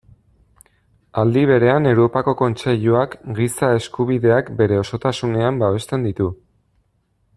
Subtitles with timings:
[1.23, 6.33] Aldi berean Europako Kontseiluak giza eskubideak bere osotasunean babesten ditu.